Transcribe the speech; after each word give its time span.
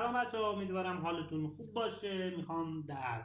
سلام 0.00 0.14
بچه 0.14 0.38
امیدوارم 0.38 0.98
حالتون 0.98 1.48
خوب 1.48 1.72
باشه. 1.72 2.30
می‌خوام 2.36 2.82
در 2.82 3.22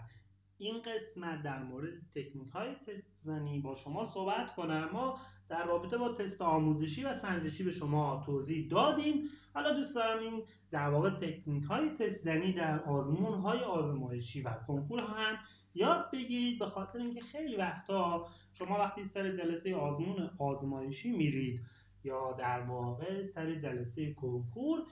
این 0.58 0.82
قسمت 0.82 1.44
در 1.44 1.64
مورد 1.64 1.94
تکنیک 2.16 2.50
های 2.50 2.76
تست 2.76 3.08
زنی 3.22 3.60
با 3.60 3.76
شما 3.76 4.06
صحبت 4.06 4.56
کنم 4.56 4.90
ما 4.94 5.20
در 5.50 5.66
رابطه 5.66 5.98
با 5.98 6.14
تست 6.14 6.42
آموزشی 6.42 7.04
و 7.04 7.14
سنجشی 7.14 7.64
به 7.64 7.72
شما 7.72 8.24
توضیح 8.26 8.70
دادیم. 8.70 9.30
حالا 9.54 9.72
دوست 9.72 9.96
دارم 9.96 10.20
این 10.20 10.44
در 10.72 10.90
واقع 10.90 11.10
تکنیک 11.10 11.64
های 11.64 11.90
تست 11.90 12.24
زنی 12.24 12.54
در 12.54 12.84
آزمون 12.84 13.40
های 13.40 13.60
آزمایشی 13.60 14.42
و 14.42 14.54
کنکور 14.68 15.00
هم 15.00 15.38
یاد 15.76 16.12
بگیرید. 16.12 16.60
به 16.60 16.66
خاطر 16.66 17.00
اینکه 17.00 17.22
خیلی 17.22 17.56
وقتا 17.56 18.28
شما 18.54 18.78
وقتی 18.80 19.06
سر 19.06 19.32
جلسه 19.32 19.76
آزمون 19.76 20.30
آزمایشی 20.40 21.12
میرید 21.12 21.62
یا 22.04 22.34
در 22.34 22.62
واقع 22.62 23.24
سر 23.24 23.56
جلسه 23.56 24.14
کنکور 24.14 24.84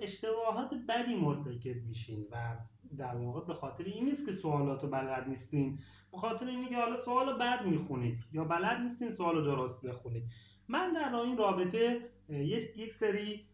اشتباهات 0.00 0.74
بدی 0.88 1.16
مرتکب 1.16 1.76
میشین 1.86 2.26
و 2.32 2.56
در 2.96 3.16
واقع 3.16 3.46
به 3.46 3.54
خاطر 3.54 3.84
این 3.84 4.04
نیست 4.04 4.26
که 4.26 4.32
سوالات 4.32 4.82
رو 4.82 4.88
بلد 4.88 5.28
نیستین. 5.28 5.78
به 6.12 6.18
خاطر 6.18 6.46
اینه 6.46 6.68
که 6.68 6.76
حالا 6.76 6.96
سوال 6.96 7.38
بد 7.38 7.66
می‌خونید 7.66 8.18
یا 8.32 8.44
بلد 8.44 8.80
نیستین 8.80 9.10
سوال 9.10 9.44
درست 9.44 9.86
بخونید. 9.86 10.24
من 10.68 10.92
در 10.92 11.14
این 11.14 11.36
رابطه 11.36 12.00
یک 12.76 12.92
سری 12.92 13.44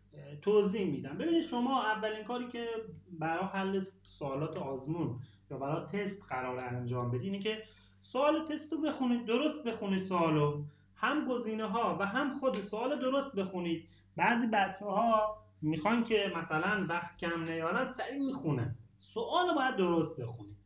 توضیح 0.42 0.86
میدم. 0.90 1.18
ببینید 1.18 1.42
شما 1.42 1.82
اولین 1.82 2.24
کاری 2.24 2.48
که 2.48 2.66
برای 3.12 3.44
حل 3.44 3.80
سوالات 4.02 4.56
آزمون 4.56 5.20
یا 5.50 5.58
برای 5.58 5.86
تست 5.86 6.22
قرار 6.28 6.58
انجام 6.58 7.10
بدید 7.10 7.22
اینه 7.22 7.38
که 7.38 7.62
سوال 8.02 8.46
تست 8.46 8.72
رو 8.72 8.80
بخونید 8.80 9.26
درست 9.26 9.64
بخونید 9.64 10.02
سوالو. 10.02 10.64
هم 10.94 11.28
گزینه 11.28 11.66
ها 11.66 11.96
و 12.00 12.06
هم 12.06 12.38
خود 12.40 12.54
سوال 12.54 13.00
درست 13.00 13.32
بخونید. 13.32 13.88
بعضی 14.16 14.46
بچه 14.46 14.84
ها 14.84 15.36
می‌خوان 15.62 16.04
که 16.04 16.32
مثلا 16.36 16.86
وقت 16.88 17.16
کم 17.16 17.42
نیارن 17.42 17.84
سریع 17.84 18.26
می‌خونن. 18.26 18.76
سوال 18.98 19.48
رو 19.48 19.54
باید 19.54 19.76
درست 19.76 20.20
بخونید 20.20 20.56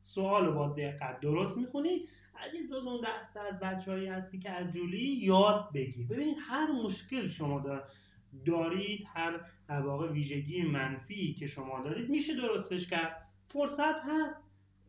سوال 0.00 0.46
رو 0.46 0.52
با 0.52 0.68
دقت 0.68 1.20
درست 1.20 1.56
می‌خونید 1.56 2.08
اگه 2.34 2.66
جز 2.70 2.86
اون 2.86 3.00
دست 3.04 3.36
از 3.36 3.58
بچه 3.58 4.12
هستی 4.12 4.38
که 4.38 4.50
از 4.50 4.72
جولی 4.72 5.18
یاد 5.22 5.70
بگیر. 5.74 6.06
ببینید 6.06 6.36
هر 6.40 6.72
مشکل 6.72 7.28
شما 7.28 7.64
دارید 8.46 9.06
هر 9.14 9.40
در 9.68 9.80
واقع 9.80 10.12
ویژگی 10.12 10.62
منفی 10.62 11.34
که 11.34 11.46
شما 11.46 11.82
دارید 11.82 12.10
میشه 12.10 12.34
درستش 12.34 12.88
کرد. 12.88 13.28
فرصت 13.48 14.02
هست. 14.04 14.40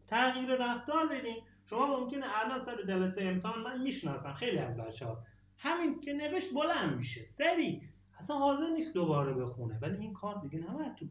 تغییر 0.08 0.56
رفتار 0.56 1.08
بدین. 1.08 1.36
شما 1.66 2.00
ممکنه 2.00 2.26
الان 2.46 2.62
سر 2.62 2.84
جلسه 2.88 3.24
امتحان 3.24 3.64
من 3.64 3.82
می‌شناسم. 3.82 4.34
خیلی 4.34 4.58
از 4.58 4.78
بچه 4.78 5.06
ها 5.06 5.24
همین 5.58 6.00
که 6.00 6.14
نوشت 6.14 6.54
بلند 6.54 6.98
میشه. 6.98 7.26
سری. 7.26 7.82
اصلا 8.20 8.38
حاضر 8.38 8.70
نیست 8.70 8.94
دوباره 8.94 9.34
بخونه. 9.34 9.80
ولی 9.82 9.98
این 9.98 10.14
کار 10.14 10.42
دیگه 10.42 10.60
نباید 10.60 10.96
تو 10.96 11.06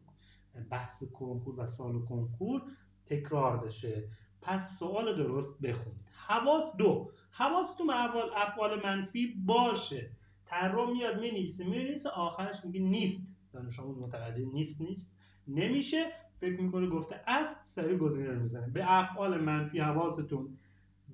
بحث 0.69 1.03
کنکور 1.03 1.59
و 1.59 1.65
سال 1.65 2.05
کنکور 2.05 2.61
تکرار 3.05 3.57
بشه. 3.57 4.03
پس 4.41 4.79
سوال 4.79 5.17
درست 5.17 5.61
بخونید. 5.61 6.09
حواس 6.27 6.75
دو. 6.77 7.11
حواستون 7.31 7.87
به 7.87 7.93
افعال 8.35 8.81
منفی 8.83 9.33
باشه. 9.45 10.09
طراح 10.45 10.91
میاد 10.91 11.19
می‌نویسه. 11.19 11.65
می‌نویسه 11.65 12.09
آخرش 12.09 12.65
میگه 12.65 12.79
نیست. 12.79 13.27
دانش 13.53 13.79
آموز 13.79 13.97
متوجه 13.97 14.45
نیست 14.45 14.81
نیست. 14.81 15.11
نمیشه. 15.47 16.11
فکر 16.39 16.61
می‌کنه 16.61 16.87
گفته 16.87 17.21
است 17.27 17.55
سری 17.63 17.97
گزینه 17.97 18.29
رو 18.29 18.39
می‌زنه. 18.39 18.67
به 18.67 18.83
افعال 18.87 19.41
منفی 19.41 19.79
حواستون 19.79 20.57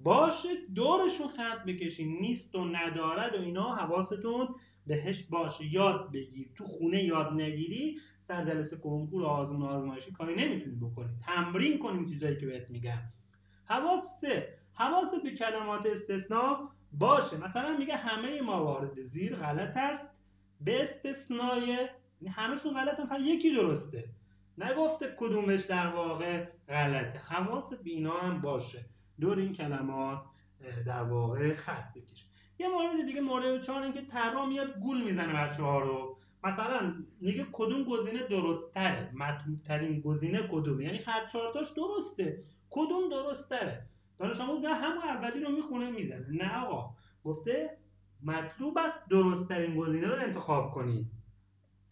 باشه. 0.03 0.49
دورشون 0.75 1.27
خط 1.27 1.65
بکشین. 1.67 2.19
نیست 2.21 2.55
و 2.55 2.65
ندارد 2.65 3.35
و 3.35 3.41
اینا 3.41 3.75
حواستون 3.75 4.47
بهش 4.87 5.23
باشه 5.23 5.73
یاد 5.73 6.11
بگیر. 6.11 6.49
تو 6.55 6.63
خونه 6.63 7.03
یاد 7.03 7.33
نگیری 7.33 7.97
سر 8.21 8.45
جلسه 8.45 8.77
کنکور 8.77 9.25
آزمون 9.25 9.69
آزمایشی 9.69 10.11
کاری 10.11 10.35
نمی‌تونی 10.35 10.75
بکنی. 10.75 11.09
تمرین 11.25 11.79
کنیم 11.79 12.05
چیزایی 12.05 12.37
که 12.37 12.45
بهت 12.45 12.69
میگم. 12.69 13.01
حواس 13.65 14.21
سه 14.21 14.57
حواس 14.73 15.15
به 15.23 15.31
کلمات 15.31 15.85
استثناء 15.85 16.69
باشه. 16.91 17.37
مثلا 17.37 17.77
میگه 17.77 17.95
همه 17.95 18.41
موارد 18.41 19.01
زیر 19.01 19.35
غلط 19.35 19.77
است. 19.77 20.09
به 20.61 20.83
استثنای 20.83 21.87
همشون 22.27 22.73
غلطن 22.73 23.05
فقط 23.05 23.19
یکی 23.19 23.55
درسته. 23.55 24.03
نگفته 24.57 25.15
کدومش 25.17 25.61
در 25.61 25.87
واقع 25.87 26.45
غلطه. 26.69 27.19
حواس 27.19 27.73
به 27.73 27.89
اینا 27.89 28.17
هم 28.17 28.41
باشه. 28.41 28.85
دور 29.19 29.39
این 29.39 29.53
کلمات 29.53 30.21
در 30.85 31.03
واقع 31.03 31.53
خط 31.53 31.93
بکش. 31.93 32.25
یه 32.63 32.69
مورد 32.69 33.05
دیگه 33.05 33.21
مورد 33.21 33.61
چهار 33.61 33.91
که 33.91 34.01
طراح 34.01 34.47
میاد 34.47 34.79
گول 34.79 35.03
می‌زنه 35.03 35.33
بچه 35.33 35.63
ها 35.63 35.79
رو. 35.79 36.17
مثلا 36.43 36.93
میگه 37.21 37.45
کدوم 37.51 37.83
گزینه 37.83 38.27
درست 38.27 38.73
تره 38.73 39.11
مطلوب 39.13 39.61
ترین 39.61 40.01
گزینه 40.01 40.47
کدومه؟ 40.51 40.83
یعنی 40.83 40.97
هر 40.97 41.27
چهارتاش 41.27 41.67
درسته. 41.71 42.43
کدوم 42.69 43.09
درست 43.09 43.49
تره 43.49 43.85
دانش 44.19 44.39
آموز 44.39 44.65
همون 44.65 45.03
اولی 45.03 45.43
رو 45.43 45.51
می‌خونه 45.51 45.91
می‌زنه. 45.91 46.25
نه 46.29 46.65
آقا. 46.65 46.89
گفته 47.23 47.77
مطلوب 48.23 48.77
است 48.77 48.99
درست 49.09 49.47
ترین 49.49 49.75
گزینه 49.75 50.07
رو 50.07 50.15
انتخاب 50.15 50.71
کنید 50.71 51.07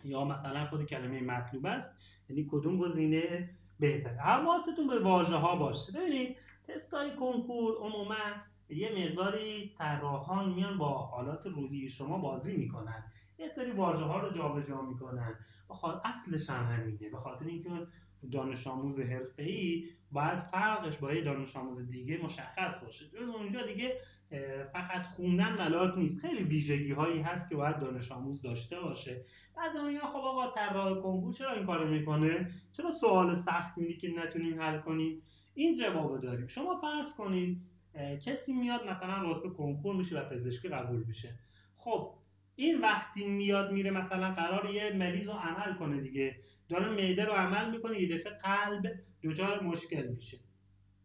یا 0.03 0.25
مثلا 0.25 0.65
خود 0.65 0.85
کلمه 0.85 1.21
مطلوب 1.21 1.65
است 1.65 1.91
یعنی 2.29 2.47
کدوم 2.51 2.77
گزینه 2.77 3.49
بهتره؟ 3.79 4.17
حواستون 4.17 4.87
به 4.87 4.99
واژه 4.99 5.35
ها 5.35 5.55
باشه. 5.55 5.91
ببینید 5.91 6.37
تست 6.67 6.93
های 6.93 7.15
کنکور 7.15 7.77
عموما 7.77 8.15
یه 8.71 8.91
مقداری 8.97 9.71
طراحان 9.77 10.53
میان 10.53 10.77
با 10.77 10.89
حالات 10.89 11.45
روحی 11.45 11.89
شما 11.89 12.17
بازی 12.17 12.57
می‌کنن. 12.57 13.03
یه 13.39 13.49
سری 13.49 13.71
واژه 13.71 14.03
ها 14.03 14.19
رو 14.19 14.37
جابجا 14.37 14.81
می‌کنن. 14.81 15.35
بخاطر 15.69 15.99
اصلش 16.05 16.49
هم 16.49 16.65
همینه. 16.65 17.09
به 17.09 17.17
خاطر 17.17 17.45
اینکه 17.45 17.69
دانش 18.31 18.67
آموز 18.67 18.99
ای 19.37 19.85
باید 20.11 20.39
فرقش 20.39 20.97
با 20.97 21.13
یه 21.13 21.21
دانش 21.21 21.55
آموز 21.55 21.89
دیگه 21.89 22.17
مشخص 22.23 22.83
باشه. 22.83 23.05
چون 23.09 23.29
اونجا 23.29 23.65
دیگه 23.65 23.97
فقط 24.73 25.07
خوندن 25.07 25.57
ملاک 25.57 25.97
نیست. 25.97 26.21
خیلی 26.21 26.43
ویژگی 26.43 26.91
هایی 26.91 27.21
هست 27.21 27.49
که 27.49 27.55
باید 27.55 27.79
دانش 27.79 28.11
آموز 28.11 28.41
داشته 28.41 28.79
باشه. 28.79 29.25
بعضی 29.57 29.81
میگن 29.81 29.99
خب 29.99 30.15
آقا 30.15 30.51
طراح 30.51 31.01
کنکور 31.01 31.33
چرا 31.33 31.53
این 31.53 31.65
کارو 31.65 31.89
می‌کنه؟ 31.89 32.51
چرا 32.71 32.91
سوال 32.91 33.35
سخت 33.35 33.77
میدی 33.77 33.97
که 33.97 34.13
نتونیم 34.17 34.61
حل 34.61 34.79
کنیم؟ 34.79 35.21
این 35.53 35.75
جواب 35.75 36.21
داریم. 36.21 36.47
شما 36.47 36.81
فرض 36.81 37.15
کنید 37.15 37.61
کسی 38.25 38.53
میاد 38.53 38.90
مثلا 38.90 39.31
رتبه 39.31 39.50
کنکور 39.50 39.96
میشه 39.96 40.19
و 40.19 40.29
پزشکی 40.29 40.68
قبول 40.68 41.03
میشه. 41.03 41.40
خب 41.78 42.13
این 42.56 42.81
وقتی 42.81 43.28
میاد 43.28 43.72
میره 43.72 43.91
مثلا 43.91 44.34
قرار 44.34 44.69
یه 44.69 44.94
مریض 44.94 45.28
رو 45.28 45.34
عمل 45.34 45.74
کنه 45.74 46.02
دیگه. 46.02 46.35
داره 46.69 46.90
معده 46.90 47.25
رو 47.25 47.34
عمل 47.34 47.72
می‌کنه 47.72 48.02
یه 48.02 48.18
دفعه 48.18 48.34
قلب 48.34 48.91
دچار 49.24 49.63
مشکل 49.63 50.07
میشه. 50.07 50.38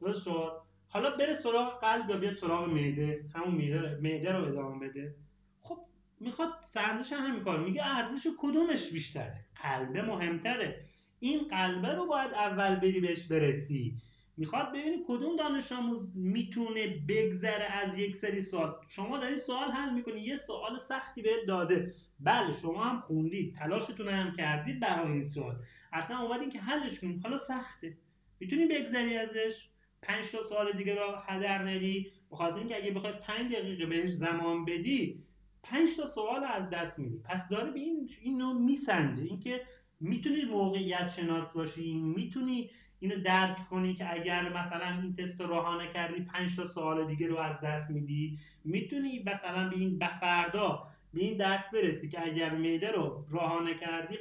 درست 0.00 0.24
شد؟ 0.24 0.62
حالا 0.88 1.16
بره 1.16 1.34
سراغ 1.34 1.80
قلب 1.80 2.10
یا 2.10 2.16
بیاد 2.16 2.36
سراغ 2.36 2.68
معده؟ 2.68 3.24
همون 3.34 3.54
معده 4.00 4.32
رو 4.32 4.44
ادامه 4.44 4.88
بده. 4.88 5.14
خب 5.60 5.78
می‌خواد 6.20 6.48
سنجش 6.62 7.12
همین 7.12 7.44
کار 7.44 7.60
میگه 7.60 7.96
ارزش 7.96 8.26
کدومش 8.38 8.90
بیشتره؟ 8.90 9.44
قلبه 9.62 10.02
مهمتره. 10.02 10.84
این 11.18 11.48
قلبه 11.48 11.92
رو 11.92 12.06
باید 12.06 12.34
اول 12.34 12.76
بری 12.76 13.00
بهش 13.00 13.26
برسی. 13.26 13.96
می‌خواد 14.36 14.68
ببینی 14.68 14.96
کدوم 15.08 15.36
دانش 15.36 15.72
آموز 15.72 16.02
می‌تونه 16.14 16.86
بگذره 17.08 17.64
از 17.64 17.98
یک 17.98 18.16
سری 18.16 18.40
سوال. 18.40 18.74
شما 18.88 19.18
داری 19.18 19.36
سوال 19.36 19.70
حل 19.70 19.94
می‌کنی. 19.94 20.20
یه 20.20 20.36
سوال 20.36 20.78
سختی 20.78 21.22
بهت 21.22 21.46
داده. 21.46 21.94
بله 22.20 22.52
شما 22.52 22.84
هم 22.84 23.00
خوندید. 23.00 23.54
تلاشتون 23.54 24.08
هم 24.08 24.36
کردید 24.36 24.80
برای 24.80 25.12
این 25.12 25.24
سوال. 25.24 25.56
اصلا 25.92 26.18
اومدین 26.18 26.50
که 26.50 26.60
حلش 26.60 27.00
کنید 27.00 27.22
حالا 27.22 27.38
سخته. 27.38 27.96
می‌تونی 28.40 28.66
بگذری 28.66 29.16
ازش. 29.16 29.68
پنج 30.02 30.30
تا 30.30 30.42
سوال 30.42 30.72
دیگه 30.72 30.94
رو 30.94 31.14
هدر 31.26 31.58
ندی. 31.68 32.12
بخاطر 32.30 32.58
اینکه 32.58 32.76
اگه 32.76 32.90
بخوای 32.90 33.12
5 33.22 33.52
دقیقه 33.52 33.86
بهش 33.86 34.10
زمان 34.10 34.64
بدی 34.64 35.24
پنج 35.62 35.96
تا 35.96 36.06
سوال 36.06 36.44
از 36.44 36.70
دست 36.70 36.98
میدی. 36.98 37.18
پس 37.24 37.48
داره 37.50 37.70
به 37.70 37.78
این 37.78 38.10
اینو 38.22 38.58
میسنجه. 38.58 39.24
اینکه 39.24 39.60
می‌تونی 40.00 40.44
موقعیت 40.44 41.08
شناس 41.08 41.52
باشی. 41.52 41.94
می‌تونی 41.94 42.70
اینو 42.98 43.20
درک 43.20 43.68
کنی 43.68 43.94
که 43.94 44.12
اگر 44.14 44.52
مثلا 44.52 45.00
این 45.02 45.14
تست 45.14 45.40
رو 45.40 45.46
راه 45.46 45.82
نکردی 45.82 46.20
5 46.20 46.56
تا 46.56 46.64
سوال 46.64 47.06
دیگه 47.06 47.26
رو 47.26 47.38
از 47.38 47.60
دست 47.60 47.90
میدی. 47.90 48.38
می‌تونی 48.64 49.22
مثلا 49.26 49.68
به 49.68 49.76
این 49.76 49.98
بفردا 49.98 50.88
به 51.14 51.20
این 51.20 51.36
درک 51.36 51.64
برسی 51.72 52.08
که 52.08 52.26
اگر 52.26 52.50
میده 52.50 52.92
رو 52.92 53.26
راه 53.30 53.62
نکردی 53.62 54.16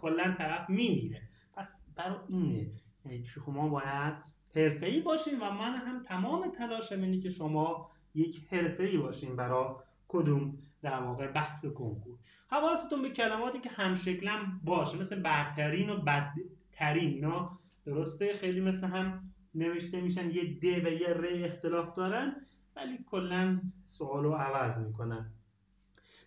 کلا 0.00 0.34
طرف 0.38 0.70
میمیره. 0.70 1.22
پس 1.54 1.84
برای 1.96 2.16
اینه. 2.28 2.70
یعنی 3.04 3.24
شما 3.24 3.68
باید 3.68 4.14
حرفه‌ای 4.56 5.00
باشین 5.00 5.38
و 5.38 5.50
من 5.50 5.76
هم 5.76 6.02
تمام 6.02 6.50
تلاشم 6.50 7.02
اینه 7.02 7.20
که 7.20 7.30
شما 7.30 7.90
یک 8.14 8.40
حرفه‌ای 8.50 8.96
باشین 8.96 9.36
برای 9.36 9.74
کدوم 10.08 10.58
در 10.82 11.00
واقع 11.00 11.26
بحث 11.26 11.64
کنکور. 11.64 12.18
حواستون 12.50 13.02
به 13.02 13.10
کلماتی 13.10 13.60
که 13.60 13.70
همشکلم 13.70 14.60
باشه 14.64 14.98
مثل 14.98 15.22
برترین 15.22 15.90
و 15.90 15.96
بدترین 15.96 17.14
اینا 17.14 17.58
درسته؟ 17.88 18.32
خیلی 18.32 18.60
مثل 18.60 18.86
هم 18.86 19.30
نوشته 19.54 20.00
میشن 20.00 20.30
یه 20.30 20.44
د 20.62 20.64
و 20.64 20.88
یه 20.88 21.08
ر 21.08 21.24
اختلاف 21.44 21.94
دارن 21.94 22.46
ولی 22.76 22.98
کلا 23.06 23.60
سوال 23.84 24.24
رو 24.24 24.32
عوض 24.32 24.78
می‌کنن. 24.78 25.32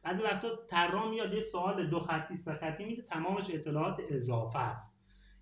بعضی 0.04 0.24
وقتا 0.24 0.50
طراح 0.70 1.10
میاد 1.10 1.34
یه 1.34 1.42
سوال 1.42 1.88
دو 1.88 2.00
خطی 2.00 2.38
سه 2.38 2.54
خطی 2.54 2.86
میده 2.86 3.02
تمامش 3.02 3.50
اطلاعات 3.50 4.02
اضافه 4.10 4.60
است. 4.60 4.98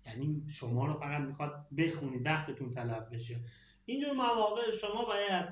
یعنی 0.06 0.42
شما 0.48 0.86
رو 0.86 0.94
فقط 0.94 1.20
می‌خواد 1.20 1.66
بخونید 1.78 2.26
وقتتون 2.26 2.70
تلف 2.70 3.08
بشه. 3.12 3.40
اینجور 3.86 4.12
مواقع 4.12 4.70
شما 4.80 5.04
باید 5.04 5.48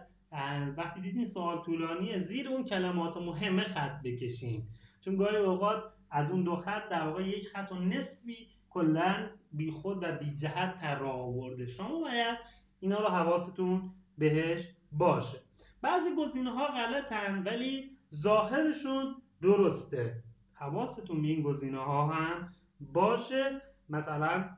وقتی 0.77 1.01
دیدین 1.01 1.25
سوال 1.25 1.59
طولانیه 1.65 2.19
زیر 2.19 2.49
اون 2.49 2.65
کلمات 2.65 3.17
مهمه 3.17 3.63
خط 3.63 4.03
بکشین. 4.05 4.69
چون 5.01 5.17
گاهی 5.17 5.37
اوقات 5.37 5.83
از 6.11 6.31
اون 6.31 6.43
دو 6.43 6.57
خط 6.57 6.89
در 6.89 7.07
واقع 7.07 7.29
یک 7.29 7.49
خط 7.49 7.73
و 7.73 7.75
نصفی 7.75 8.49
کلا 8.71 9.31
خود 9.73 9.99
و 10.03 10.13
بی 10.13 10.35
جهت 10.35 10.79
تر 10.79 11.05
آورده. 11.05 11.67
شما 11.67 12.01
باید 12.01 12.39
اینا 12.81 13.01
رو 13.01 13.07
حواستون 13.07 13.91
بهش 14.19 14.69
باشه. 14.93 15.41
بعضی 15.83 16.11
گزینه 16.19 16.51
ها 16.51 16.67
غلطن 16.67 17.43
ولی 17.43 17.91
ظاهرشون 18.15 19.23
درسته. 19.43 20.23
حواستون 20.55 21.23
به 21.23 21.29
این 21.29 21.43
گزینه 21.43 21.79
ها 21.79 22.07
هم 22.07 22.53
باشه. 22.81 23.63
مثلا 23.89 24.57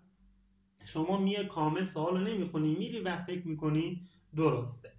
شما 0.85 1.19
میه 1.19 1.45
کامل 1.45 1.85
سوال 1.85 2.19
رو 2.19 2.25
نمی‌خونی 2.25 2.75
میری 2.75 3.01
و 3.01 3.17
فکر 3.25 3.49
می‌کنی 3.49 4.09
درسته. 4.37 4.93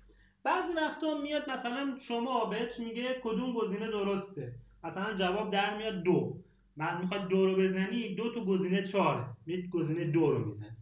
بعضی 0.44 0.74
وقتا 0.74 1.18
میاد 1.21 1.50
مثلا 1.50 1.98
شما 2.00 2.45
بهت 2.45 2.80
میگه 2.80 3.21
کدوم 3.24 3.53
گزینه 3.53 3.88
درسته. 3.88 4.56
مثلا 4.83 5.13
جواب 5.13 5.51
در 5.51 5.78
میاد 5.78 6.04
دو. 6.04 6.38
بعد 6.78 7.01
می‌خواد 7.01 7.28
دو 7.28 7.45
رو 7.45 7.56
بزنی 7.56 8.16
دو 8.16 8.33
تو 8.33 8.45
گزینه 8.45 8.83
چهاره 8.83 9.25
میاد 9.45 9.69
گزینه 9.69 10.06
دو 10.06 10.31
رو 10.31 10.45
می‌زنی. 10.45 10.78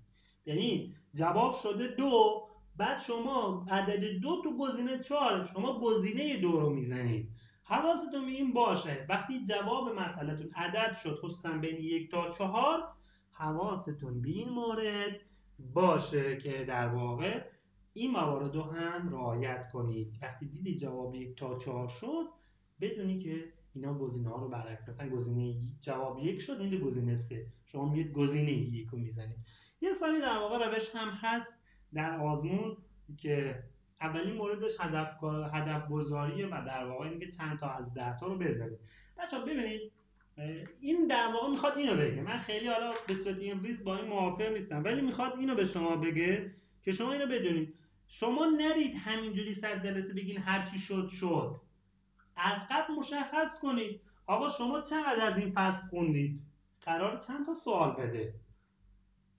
یعنی 0.46 0.96
جواب 1.14 1.54
شده 1.54 1.88
دو. 1.88 2.46
بعد 2.78 3.00
شما 3.00 3.66
عدد 3.70 4.20
دو 4.20 4.42
تو 4.44 4.58
گزینه 4.58 5.00
چهار 5.00 5.50
شما 5.54 5.80
گزینه 5.80 6.38
دو 6.38 6.60
رو 6.60 6.70
می‌زنید. 6.70 7.30
حواستون 7.64 8.26
به 8.26 8.32
این 8.32 8.54
باشه. 8.54 9.06
وقتی 9.10 9.46
جواب 9.46 10.00
مسئلهتون 10.00 10.52
عدد 10.56 10.96
شد 11.04 11.20
خصوصا 11.24 11.50
بین 11.50 11.78
یک 11.78 12.12
تا 12.12 12.32
چهار 12.32 12.84
حواستون 13.32 14.22
به 14.22 14.30
این 14.30 14.50
مورد 14.50 15.20
باشه 15.74 16.38
که 16.38 16.66
در 16.66 16.88
واقع 16.88 17.42
این 17.94 18.12
موارد 18.12 18.56
رو 18.56 18.64
هم 18.64 19.10
رعایت 19.10 19.72
کنید. 19.74 20.20
وقتی 20.22 20.46
دیدی 20.46 20.76
جواب 20.76 21.16
یک 21.16 21.38
تا 21.38 21.58
چهار 21.58 21.88
شد 21.88 22.26
بدونی 22.82 23.20
که 23.20 23.54
اینا 23.80 23.94
گزینه 23.94 24.30
ها 24.30 24.36
رو 24.36 24.50
برعکس 24.50 24.90
مثلا 24.90 25.10
گزینه 25.10 25.56
جواب 25.82 26.20
یک 26.20 26.42
شد 26.42 26.62
این 26.62 26.80
گزینه 26.80 27.16
سه. 27.16 27.46
شما 27.66 27.90
میگید 27.90 28.14
گزینه 28.14 28.52
یک 28.52 28.88
رو 28.88 28.98
می‌زنید. 28.98 29.38
یه 29.82 29.94
سالی 29.94 30.22
در 30.22 30.38
واقع 30.38 30.68
روش 30.68 30.90
هم 30.96 31.10
هست 31.10 31.54
در 31.94 32.20
آزمون 32.20 32.78
که 33.18 33.64
اولین 34.02 34.34
موردش 34.36 34.72
هدف 34.80 35.24
هدف 35.54 35.90
گذاریه 35.90 36.48
و 36.48 36.66
در 36.68 36.86
واقع 36.86 37.08
اینکه 37.08 37.30
چند 37.30 37.60
تا 37.60 37.70
از 37.70 37.94
ده 37.94 38.18
تا 38.18 38.28
رو 38.28 38.38
بزنید 38.38 38.80
بچا 39.18 39.40
ببینید 39.40 39.92
این 40.82 41.08
در 41.08 41.28
واقع 41.34 41.50
می‌خواد 41.50 41.78
اینو 41.78 41.98
بگه. 41.98 42.22
من 42.22 42.38
خیلی 42.38 42.68
حالا 42.68 42.94
به 43.08 43.16
صورت 43.16 43.38
این 43.38 43.64
ریز 43.64 43.84
با 43.84 43.98
این 43.98 44.08
موافق 44.08 44.54
نیستم 44.54 44.84
ولی 44.84 45.02
می‌خواد 45.02 45.34
اینو 45.40 45.56
به 45.56 45.66
شما 45.66 45.96
بگه 45.96 46.52
که 46.84 46.92
شما 46.92 47.12
اینو 47.14 47.26
بدونید. 47.26 47.74
شما 48.08 48.46
نرید 48.46 48.96
همینجوری 48.96 49.54
سر 49.54 49.80
جلسه 49.80 50.14
بگین 50.14 50.38
هر 50.38 50.66
چی 50.66 50.80
شد 50.80 51.10
شد. 51.10 51.62
از 52.40 52.68
قبل 52.70 52.94
مشخص 52.94 53.60
کنید. 53.60 54.02
آقا 54.26 54.50
شما 54.50 54.82
چقدر 54.82 55.22
از 55.22 55.38
این 55.38 55.52
فصل 55.56 55.88
خوندید؟ 55.88 56.42
قرار 56.82 57.18
چند 57.18 57.46
تا 57.46 57.54
سوال 57.54 57.92
بده؟ 57.92 58.34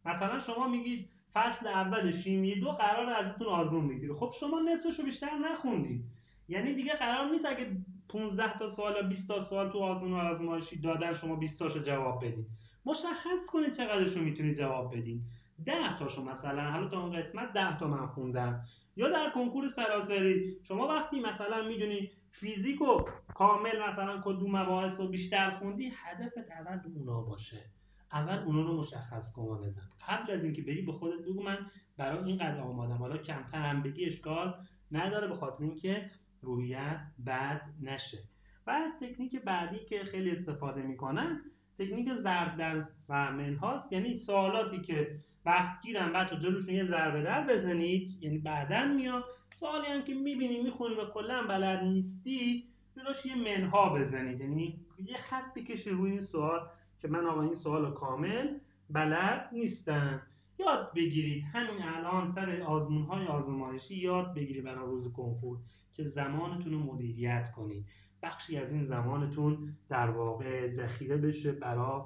مثلا 0.05 0.39
شما 0.39 0.69
میگید 0.69 1.11
فصل 1.33 1.67
اول 1.67 2.11
شیمی 2.11 2.61
دو 2.61 2.73
قرار 2.73 3.11
ازتون 3.11 3.47
آزمون 3.47 3.89
بگیره 3.89 4.15
خب 4.15 4.33
شما 4.41 4.61
نصفش 4.61 4.99
رو 4.99 5.05
بیشتر 5.05 5.39
نخوندید. 5.39 6.05
یعنی 6.49 6.75
دیگه 6.75 6.95
قرار 6.95 7.31
نیست 7.31 7.47
اگه 7.47 7.77
15 8.09 8.59
تا 8.59 8.69
سوال 8.69 8.97
یا 8.97 9.03
20 9.03 9.29
تا 9.29 9.41
سوال 9.41 9.71
تو 9.71 9.79
آزمون 9.79 10.21
آزمایشی 10.21 10.81
دادن 10.81 11.13
شما 11.13 11.37
20 11.37 11.59
تاشو 11.59 11.79
جواب 11.79 12.25
بدید. 12.25 12.47
مشخص 12.85 13.47
کنید 13.53 13.73
چقدرشو 13.73 14.21
می‌تونید 14.21 14.57
جواب 14.57 14.97
بدین 14.97 15.23
10 15.67 15.99
تاشو 15.99 16.25
مثلا 16.25 16.71
حالا 16.71 16.89
تا 16.89 17.03
اون 17.03 17.13
قسمت 17.13 17.53
10 17.53 17.79
تا 17.79 17.87
من 17.87 18.07
خوندم. 18.07 18.65
یا 18.97 19.09
در 19.09 19.31
کنکور 19.35 19.69
سراسری 19.69 20.57
شما 20.63 20.89
وقتی 20.89 21.21
مثلا 21.21 21.69
می‌دونی 21.69 22.11
فیزیک 22.31 22.83
و 22.83 23.05
کامل 23.35 23.89
مثلا 23.89 24.21
کدوم 24.25 24.57
مباحث 24.57 25.01
رو 25.01 25.09
بیشتر 25.09 25.51
خوندی 25.51 25.93
هدف 25.97 26.33
اول 26.51 26.81
اونا 26.97 27.21
باشه. 27.21 27.65
اول 28.13 28.39
اونا 28.39 28.63
رو 28.63 28.79
مشخص 28.81 29.33
کن 29.33 29.43
و 29.43 29.59
بزن. 29.59 29.91
قبل 30.09 30.33
از 30.33 30.45
اینکه 30.45 30.63
بری 30.63 30.83
به 30.83 30.93
خودت 30.93 31.25
بگو 31.25 31.43
من 31.43 31.71
برای 31.97 32.25
این 32.25 32.39
قدر 32.39 32.61
آمادم. 32.61 32.97
حالا 32.97 33.17
کمتر 33.17 33.59
هم 33.59 33.83
بگی 33.83 34.05
اشکال 34.05 34.55
نداره 34.93 35.27
به 35.27 35.35
خاطر 35.35 35.65
اینکه 35.65 36.11
رویت 36.43 37.01
بد 37.27 37.63
نشه. 37.81 38.19
بعد 38.65 38.93
تکنیک 39.01 39.37
بعدی 39.37 39.79
که 39.85 40.05
خیلی 40.05 40.31
استفاده 40.31 40.83
می‌کنن 40.83 41.43
تکنیک 41.79 42.13
ضرب 42.15 42.57
در 42.57 42.87
و 43.09 43.33
منهاست 43.33 43.93
یعنی 43.93 44.19
سوالاتی 44.19 44.81
که 44.81 45.19
وقت 45.47 45.83
گیرن 45.83 46.13
بعد 46.13 46.29
تو 46.29 46.73
یه 46.73 46.85
ضربه 46.85 47.23
در 47.23 47.47
بزنید. 47.47 48.19
یعنی 48.21 48.39
بعدا 48.39 48.85
میام. 48.85 49.23
سوالی 49.55 49.87
هم 49.87 50.03
که 50.03 50.15
می‌بینی 50.15 50.63
می‌خونی 50.63 50.95
و 50.95 51.05
کلا 51.05 51.43
بلد 51.49 51.85
نیستی 51.85 52.65
جلوش 52.97 53.27
یه 53.27 53.35
منها 53.35 53.95
بزنید. 53.95 54.41
یعنی 54.41 54.81
یه 54.99 55.17
خط 55.17 55.55
بکشی 55.55 55.91
روی 55.91 56.11
این 56.11 56.23
سوال 56.23 56.61
که 57.01 57.09
من 57.09 57.27
آقا 57.27 57.43
این 57.43 57.55
سوال 57.55 57.95
کامل 57.95 58.59
بلد 58.91 59.49
نیستم. 59.53 60.23
یاد 60.59 60.93
بگیرید. 60.95 61.45
همین 61.53 61.83
الان 61.83 62.29
سر 62.29 62.63
آزمون 62.63 63.03
های 63.03 63.27
آزمایشی 63.27 63.97
یاد 63.97 64.35
بگیرید 64.35 64.65
برای 64.65 64.87
روز 64.87 65.13
کنکور 65.13 65.59
که 65.93 66.03
زمانتون 66.03 66.73
رو 66.73 66.79
مدیریت 66.79 67.53
کنید. 67.53 67.87
بخشی 68.23 68.57
از 68.57 68.73
این 68.73 68.85
زمانتون 68.85 69.77
در 69.89 70.11
واقع 70.11 70.69
ذخیره 70.69 71.17
بشه 71.17 71.53
برای 71.53 72.01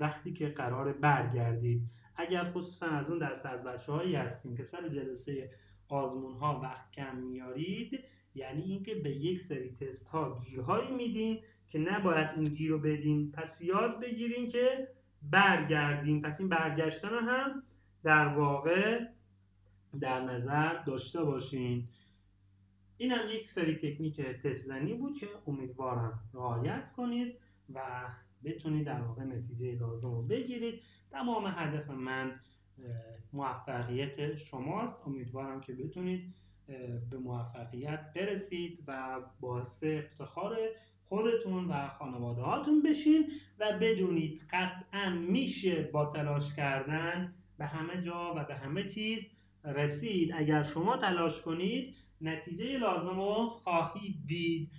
وقتی 0.00 0.32
که 0.32 0.48
قرار 0.48 0.92
برگردید. 0.92 1.82
اگر 2.16 2.52
خصوصا 2.52 2.86
از 2.86 3.10
اون 3.10 3.18
دست 3.18 3.46
از 3.46 3.64
بچه 3.64 3.92
هایی 3.92 4.14
هستیم 4.14 4.56
که 4.56 4.64
سر 4.64 4.88
جلسه 4.88 5.50
آزمون 5.88 6.34
ها 6.34 6.60
وقت 6.60 6.90
کم 6.92 7.16
میارید 7.16 8.04
یعنی 8.34 8.62
اینکه 8.62 8.94
به 8.94 9.10
یک 9.10 9.40
سری 9.40 9.76
تست 9.80 10.08
ها 10.08 10.40
گیرهایی 10.44 10.90
میدین 10.90 11.40
که 11.68 11.78
نباید 11.78 12.28
اون 12.36 12.44
گیر 12.48 12.70
رو 12.70 12.78
بدین. 12.78 13.32
پس 13.32 13.60
یاد 13.60 14.00
بگیرین 14.00 14.48
که 14.48 14.88
برگردین. 15.22 16.22
پس 16.22 16.40
این 16.40 16.48
برگشتن 16.48 17.08
هم 17.08 17.62
در 18.02 18.26
واقع 18.26 19.06
در 20.00 20.20
نظر 20.20 20.82
داشته 20.82 21.24
باشین. 21.24 21.88
این 22.96 23.12
هم 23.12 23.28
یک 23.30 23.50
سری 23.50 23.76
تکنیک 23.76 24.20
تست 24.20 24.66
زنی 24.66 24.94
بود 24.94 25.18
که 25.18 25.28
امیدوارم 25.46 26.20
رعایت 26.34 26.92
کنید 26.96 27.36
و 27.74 27.80
بتونید 28.44 28.86
در 28.86 29.00
واقع 29.00 29.22
نتیجه 29.22 29.78
لازم 29.78 30.14
رو 30.14 30.22
بگیرید. 30.22 30.82
تمام 31.10 31.46
هدف 31.56 31.90
من 31.90 32.40
موفقیت 33.32 34.36
شماست. 34.36 34.96
امیدوارم 35.06 35.60
که 35.60 35.72
بتونید 35.72 36.34
به 37.10 37.18
موفقیت 37.18 38.12
برسید 38.14 38.78
و 38.86 39.20
باعث 39.40 39.84
افتخار 39.84 40.58
خودتون 41.08 41.64
و 41.64 41.88
خانواده 41.88 42.42
هاتون 42.42 42.82
بشین 42.82 43.32
و 43.58 43.78
بدونید 43.78 44.44
قطعا 44.50 45.10
میشه 45.10 45.82
با 45.82 46.06
تلاش 46.06 46.54
کردن 46.54 47.34
به 47.58 47.64
همه 47.66 48.02
جا 48.02 48.34
و 48.36 48.44
به 48.44 48.54
همه 48.54 48.84
چیز 48.88 49.30
رسید. 49.64 50.32
اگر 50.34 50.62
شما 50.62 50.96
تلاش 50.96 51.40
کنید 51.40 51.94
نتیجه 52.20 52.78
لازم 52.78 53.20
رو 53.20 53.46
خواهید 53.64 54.16
دید. 54.26 54.70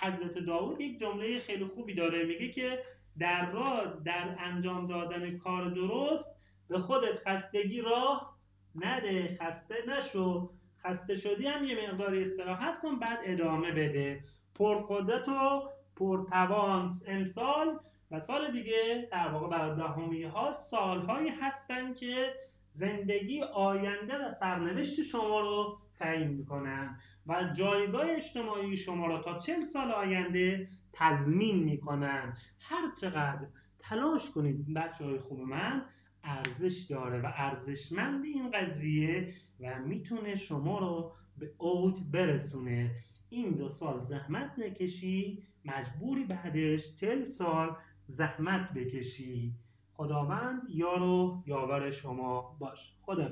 حضرت 0.00 0.38
داود 0.38 0.80
یک 0.80 1.00
جمله 1.00 1.38
خیلی 1.40 1.64
خوبی 1.64 1.94
داره 1.94 2.24
میگه 2.24 2.48
که 2.48 2.78
در 3.18 3.50
راه 3.50 4.00
در 4.04 4.36
انجام 4.38 4.86
دادن 4.86 5.38
کار 5.38 5.70
درست 5.70 6.36
به 6.68 6.78
خودت 6.78 7.28
خستگی 7.28 7.80
راه 7.80 8.38
نده 8.74 9.38
خسته 9.40 9.74
نشو. 9.88 10.50
خسته 10.78 11.14
شدی 11.14 11.46
هم 11.46 11.64
یه 11.64 11.88
مقداری 11.88 12.22
استراحت 12.22 12.80
کن 12.80 12.98
بعد 12.98 13.18
ادامه 13.24 13.70
بده. 13.70 14.24
پرقدرت 14.54 15.28
و 15.28 15.62
پرتوان 15.96 16.92
امسال 17.06 17.78
و 18.10 18.20
سال 18.20 18.52
دیگه 18.52 19.08
در 19.12 19.28
واقع 19.28 19.48
برای 19.48 19.76
دهمی 19.76 20.22
ها 20.22 20.52
سالهایی 20.52 21.28
هستن 21.28 21.94
که 21.94 22.34
زندگی 22.68 23.42
آینده 23.42 24.18
و 24.18 24.32
سرنوشت 24.32 25.02
شما 25.02 25.40
رو 25.40 25.78
تعیین 25.98 26.28
می‌کنن. 26.28 27.00
و 27.26 27.44
جایگاه 27.56 28.10
اجتماعی 28.10 28.76
شما 28.76 29.06
را 29.06 29.22
تا 29.22 29.38
چل 29.38 29.64
سال 29.64 29.92
آینده 29.92 30.68
تضمین 30.92 31.64
می‌کنن. 31.64 32.36
هر 32.60 32.90
چقدر 33.00 33.48
تلاش 33.78 34.30
کنید 34.30 34.74
بچه 34.74 35.04
های 35.04 35.18
خوب 35.18 35.40
من 35.40 35.84
ارزش 36.24 36.86
داره 36.90 37.20
و 37.20 37.32
ارزشمند 37.34 38.24
این 38.24 38.50
قضیه 38.50 39.34
و 39.60 39.78
می‌تونه 39.78 40.34
شما 40.34 40.78
رو 40.78 41.12
به 41.38 41.54
اوج 41.58 41.94
برسونه. 42.12 42.90
این 43.30 43.50
دو 43.50 43.68
سال 43.68 44.00
زحمت 44.00 44.58
نکشی 44.58 45.42
مجبوری 45.64 46.24
بعدش 46.24 46.94
چل 46.94 47.26
سال 47.26 47.76
زحمت 48.06 48.72
بکشی. 48.72 49.54
خداوند 49.94 50.62
یار 50.68 51.02
و 51.02 51.42
یاور 51.46 51.90
شما 51.90 52.56
باش. 52.58 52.94
خدا 53.02 53.28